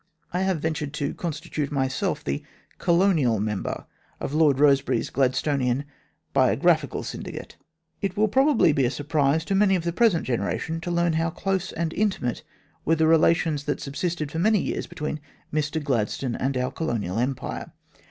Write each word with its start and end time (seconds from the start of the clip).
I 0.33 0.39
have 0.41 0.59
ventured 0.61 0.93
to 0.93 1.13
constitute 1.13 1.71
myself 1.71 2.23
the 2.23 2.43
Colonial 2.79 3.39
member 3.39 3.85
of 4.19 4.33
Lord 4.33 4.57
Eosebery's 4.57 5.11
Gladstonian 5.11 5.85
biographical 6.33 7.03
syndicate. 7.03 7.55
It 8.01 8.17
will 8.17 8.27
probably 8.27 8.73
be 8.73 8.83
a 8.85 8.89
surprise 8.89 9.45
to 9.45 9.53
many 9.53 9.75
of 9.75 9.83
the 9.83 9.93
present 9.93 10.23
generation 10.25 10.81
to 10.81 10.89
learn 10.89 11.13
how 11.13 11.29
close 11.29 11.71
and 11.71 11.93
intimate 11.93 12.41
were 12.83 12.95
the 12.95 13.05
relations 13.05 13.65
that 13.65 13.79
subsisted 13.79 14.31
for 14.31 14.39
many 14.39 14.59
years 14.61 14.87
between 14.87 15.19
Mr 15.53 15.83
Gladstone 15.83 16.33
and 16.33 16.57
our 16.57 16.71
Colonial 16.71 17.19
Empire. 17.19 17.71